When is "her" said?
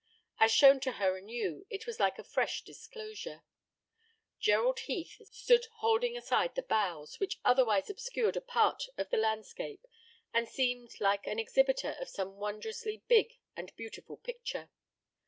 0.93-1.15